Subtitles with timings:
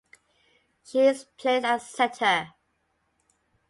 [0.83, 2.55] She is plays as setter.